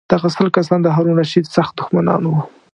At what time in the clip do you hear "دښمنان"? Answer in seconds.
1.79-2.21